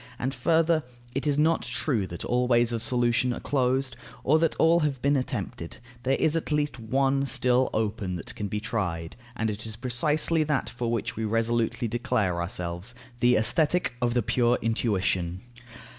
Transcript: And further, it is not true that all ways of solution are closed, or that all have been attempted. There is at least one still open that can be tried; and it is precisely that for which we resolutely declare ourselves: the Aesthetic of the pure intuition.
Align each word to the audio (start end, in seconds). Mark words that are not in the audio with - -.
And 0.17 0.33
further, 0.33 0.81
it 1.13 1.27
is 1.27 1.37
not 1.37 1.61
true 1.61 2.07
that 2.07 2.25
all 2.25 2.47
ways 2.47 2.71
of 2.71 2.81
solution 2.81 3.31
are 3.33 3.39
closed, 3.39 3.95
or 4.23 4.39
that 4.39 4.55
all 4.55 4.79
have 4.79 4.99
been 4.99 5.15
attempted. 5.15 5.77
There 6.01 6.15
is 6.15 6.35
at 6.35 6.51
least 6.51 6.79
one 6.79 7.23
still 7.27 7.69
open 7.71 8.15
that 8.15 8.33
can 8.33 8.47
be 8.47 8.59
tried; 8.59 9.15
and 9.35 9.51
it 9.51 9.67
is 9.67 9.75
precisely 9.75 10.41
that 10.45 10.71
for 10.71 10.89
which 10.89 11.15
we 11.15 11.23
resolutely 11.23 11.87
declare 11.87 12.41
ourselves: 12.41 12.95
the 13.19 13.35
Aesthetic 13.35 13.93
of 14.01 14.15
the 14.15 14.23
pure 14.23 14.57
intuition. 14.63 15.41